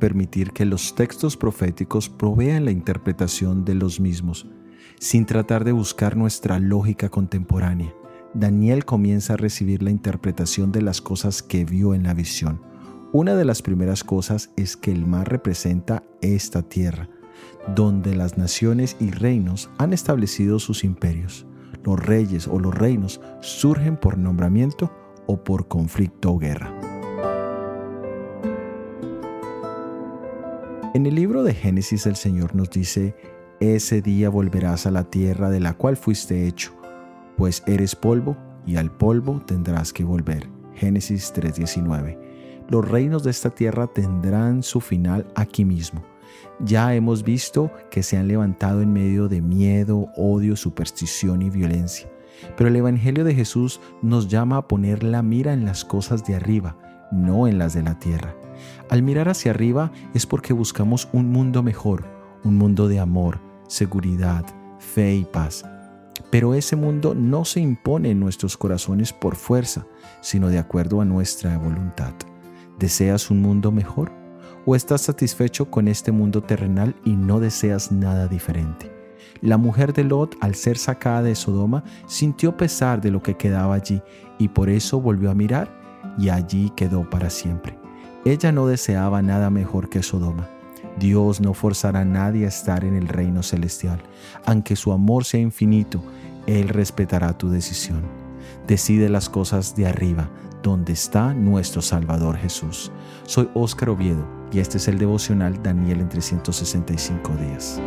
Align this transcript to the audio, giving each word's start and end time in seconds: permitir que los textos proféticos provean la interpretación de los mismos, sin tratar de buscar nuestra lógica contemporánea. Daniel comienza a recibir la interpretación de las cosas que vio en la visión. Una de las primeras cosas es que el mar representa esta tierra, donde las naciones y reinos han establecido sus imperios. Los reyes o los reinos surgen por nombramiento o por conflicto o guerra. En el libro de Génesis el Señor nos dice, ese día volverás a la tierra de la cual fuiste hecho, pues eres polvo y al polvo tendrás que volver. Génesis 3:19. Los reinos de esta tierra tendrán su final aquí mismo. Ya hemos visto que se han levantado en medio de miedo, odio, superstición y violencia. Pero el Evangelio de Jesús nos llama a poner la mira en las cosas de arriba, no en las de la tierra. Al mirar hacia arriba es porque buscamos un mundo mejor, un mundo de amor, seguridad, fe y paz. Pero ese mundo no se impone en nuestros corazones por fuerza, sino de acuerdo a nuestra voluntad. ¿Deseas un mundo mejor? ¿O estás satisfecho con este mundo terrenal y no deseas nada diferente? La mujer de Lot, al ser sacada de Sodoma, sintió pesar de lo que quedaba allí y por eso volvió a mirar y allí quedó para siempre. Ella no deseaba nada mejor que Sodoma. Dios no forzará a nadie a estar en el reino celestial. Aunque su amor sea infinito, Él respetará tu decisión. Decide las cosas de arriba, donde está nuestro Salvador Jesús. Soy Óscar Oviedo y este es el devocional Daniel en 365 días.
permitir 0.00 0.50
que 0.50 0.64
los 0.64 0.96
textos 0.96 1.36
proféticos 1.36 2.08
provean 2.08 2.64
la 2.64 2.72
interpretación 2.72 3.64
de 3.64 3.76
los 3.76 4.00
mismos, 4.00 4.48
sin 4.98 5.26
tratar 5.26 5.64
de 5.64 5.72
buscar 5.72 6.16
nuestra 6.16 6.58
lógica 6.58 7.08
contemporánea. 7.08 7.94
Daniel 8.34 8.84
comienza 8.84 9.34
a 9.34 9.36
recibir 9.36 9.82
la 9.82 9.90
interpretación 9.90 10.72
de 10.72 10.82
las 10.82 11.00
cosas 11.00 11.42
que 11.42 11.64
vio 11.64 11.94
en 11.94 12.02
la 12.04 12.14
visión. 12.14 12.60
Una 13.12 13.34
de 13.34 13.44
las 13.44 13.60
primeras 13.62 14.04
cosas 14.04 14.50
es 14.56 14.76
que 14.76 14.92
el 14.92 15.06
mar 15.06 15.28
representa 15.28 16.04
esta 16.20 16.62
tierra, 16.62 17.08
donde 17.74 18.14
las 18.14 18.38
naciones 18.38 18.96
y 19.00 19.10
reinos 19.10 19.70
han 19.78 19.92
establecido 19.92 20.58
sus 20.58 20.84
imperios. 20.84 21.46
Los 21.84 21.98
reyes 21.98 22.46
o 22.46 22.58
los 22.58 22.74
reinos 22.74 23.20
surgen 23.40 23.96
por 23.96 24.16
nombramiento 24.16 24.92
o 25.26 25.42
por 25.42 25.68
conflicto 25.68 26.32
o 26.32 26.38
guerra. 26.38 26.99
En 30.92 31.06
el 31.06 31.14
libro 31.14 31.44
de 31.44 31.54
Génesis 31.54 32.04
el 32.06 32.16
Señor 32.16 32.56
nos 32.56 32.68
dice, 32.68 33.14
ese 33.60 34.02
día 34.02 34.28
volverás 34.28 34.86
a 34.86 34.90
la 34.90 35.04
tierra 35.04 35.48
de 35.48 35.60
la 35.60 35.74
cual 35.74 35.96
fuiste 35.96 36.48
hecho, 36.48 36.72
pues 37.36 37.62
eres 37.68 37.94
polvo 37.94 38.36
y 38.66 38.74
al 38.74 38.90
polvo 38.90 39.40
tendrás 39.46 39.92
que 39.92 40.02
volver. 40.02 40.48
Génesis 40.74 41.32
3:19. 41.32 42.18
Los 42.68 42.88
reinos 42.88 43.22
de 43.22 43.30
esta 43.30 43.50
tierra 43.50 43.86
tendrán 43.86 44.64
su 44.64 44.80
final 44.80 45.28
aquí 45.36 45.64
mismo. 45.64 46.02
Ya 46.58 46.92
hemos 46.92 47.22
visto 47.22 47.70
que 47.88 48.02
se 48.02 48.16
han 48.16 48.26
levantado 48.26 48.82
en 48.82 48.92
medio 48.92 49.28
de 49.28 49.42
miedo, 49.42 50.08
odio, 50.16 50.56
superstición 50.56 51.40
y 51.42 51.50
violencia. 51.50 52.10
Pero 52.56 52.68
el 52.68 52.74
Evangelio 52.74 53.22
de 53.22 53.36
Jesús 53.36 53.80
nos 54.02 54.26
llama 54.26 54.56
a 54.56 54.66
poner 54.66 55.04
la 55.04 55.22
mira 55.22 55.52
en 55.52 55.64
las 55.64 55.84
cosas 55.84 56.26
de 56.26 56.34
arriba, 56.34 56.76
no 57.12 57.46
en 57.46 57.58
las 57.58 57.74
de 57.74 57.84
la 57.84 57.96
tierra. 58.00 58.34
Al 58.88 59.02
mirar 59.02 59.28
hacia 59.28 59.52
arriba 59.52 59.92
es 60.14 60.26
porque 60.26 60.52
buscamos 60.52 61.08
un 61.12 61.30
mundo 61.30 61.62
mejor, 61.62 62.04
un 62.44 62.56
mundo 62.56 62.88
de 62.88 62.98
amor, 63.00 63.40
seguridad, 63.68 64.44
fe 64.78 65.14
y 65.14 65.24
paz. 65.24 65.64
Pero 66.30 66.54
ese 66.54 66.76
mundo 66.76 67.14
no 67.14 67.44
se 67.44 67.60
impone 67.60 68.10
en 68.10 68.20
nuestros 68.20 68.56
corazones 68.56 69.12
por 69.12 69.36
fuerza, 69.36 69.86
sino 70.20 70.48
de 70.48 70.58
acuerdo 70.58 71.00
a 71.00 71.04
nuestra 71.04 71.56
voluntad. 71.58 72.14
¿Deseas 72.78 73.30
un 73.30 73.42
mundo 73.42 73.72
mejor? 73.72 74.12
¿O 74.66 74.76
estás 74.76 75.02
satisfecho 75.02 75.70
con 75.70 75.88
este 75.88 76.12
mundo 76.12 76.42
terrenal 76.42 76.94
y 77.04 77.16
no 77.16 77.40
deseas 77.40 77.90
nada 77.90 78.28
diferente? 78.28 78.90
La 79.42 79.56
mujer 79.56 79.92
de 79.94 80.04
Lot, 80.04 80.36
al 80.40 80.54
ser 80.54 80.76
sacada 80.76 81.22
de 81.22 81.34
Sodoma, 81.34 81.82
sintió 82.06 82.56
pesar 82.56 83.00
de 83.00 83.10
lo 83.10 83.22
que 83.22 83.36
quedaba 83.36 83.74
allí 83.74 84.02
y 84.38 84.48
por 84.48 84.68
eso 84.68 85.00
volvió 85.00 85.30
a 85.30 85.34
mirar 85.34 85.70
y 86.18 86.28
allí 86.28 86.70
quedó 86.76 87.08
para 87.08 87.30
siempre. 87.30 87.79
Ella 88.24 88.52
no 88.52 88.66
deseaba 88.66 89.22
nada 89.22 89.48
mejor 89.48 89.88
que 89.88 90.02
Sodoma. 90.02 90.48
Dios 90.98 91.40
no 91.40 91.54
forzará 91.54 92.00
a 92.00 92.04
nadie 92.04 92.44
a 92.44 92.48
estar 92.48 92.84
en 92.84 92.94
el 92.94 93.08
reino 93.08 93.42
celestial. 93.42 94.02
Aunque 94.44 94.76
su 94.76 94.92
amor 94.92 95.24
sea 95.24 95.40
infinito, 95.40 96.02
Él 96.46 96.68
respetará 96.68 97.36
tu 97.38 97.48
decisión. 97.48 98.02
Decide 98.66 99.08
las 99.08 99.30
cosas 99.30 99.74
de 99.74 99.86
arriba, 99.86 100.28
donde 100.62 100.92
está 100.92 101.32
nuestro 101.32 101.80
Salvador 101.80 102.36
Jesús. 102.36 102.92
Soy 103.24 103.48
Óscar 103.54 103.88
Oviedo 103.88 104.26
y 104.52 104.58
este 104.58 104.76
es 104.76 104.88
el 104.88 104.98
devocional 104.98 105.62
Daniel 105.62 106.00
en 106.00 106.08
365 106.10 107.32
días. 107.36 107.80